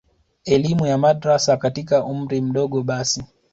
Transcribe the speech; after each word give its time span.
elimu 0.45 0.85
ya 0.85 0.97
madrasa 0.97 1.57
katika 1.57 2.05
umri 2.05 2.41
mdogo 2.41 2.81
basi 2.83 3.23